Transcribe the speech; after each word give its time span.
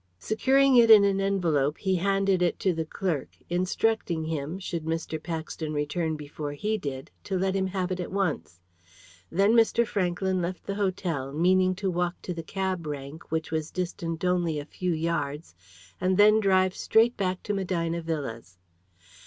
Securing 0.17 0.75
it 0.77 0.89
in 0.89 1.03
an 1.03 1.21
envelope, 1.21 1.77
he 1.77 1.97
handed 1.97 2.41
it 2.41 2.57
to 2.59 2.73
the 2.73 2.85
clerk, 2.87 3.37
instructing 3.51 4.25
him, 4.25 4.57
should 4.57 4.83
Mr. 4.83 5.21
Paxton 5.21 5.73
return 5.75 6.15
before 6.15 6.53
he 6.53 6.75
did, 6.75 7.11
to 7.23 7.37
let 7.37 7.53
him 7.55 7.67
have 7.67 7.91
it 7.91 7.99
at 7.99 8.11
once. 8.11 8.59
Then 9.29 9.53
Mr. 9.53 9.85
Franklyn 9.85 10.41
left 10.41 10.63
the 10.65 10.73
hotel, 10.73 11.31
meaning 11.31 11.75
to 11.75 11.91
walk 11.91 12.19
to 12.23 12.33
the 12.33 12.41
cab 12.41 12.87
rank, 12.87 13.31
which 13.31 13.51
was 13.51 13.69
distant 13.69 14.25
only 14.25 14.57
a 14.59 14.65
few 14.65 14.91
yards, 14.91 15.53
and 16.01 16.17
then 16.17 16.39
drive 16.39 16.73
straight 16.75 17.15
back 17.15 17.43
to 17.43 17.53
Medina 17.53 18.01
Villas. 18.01 18.57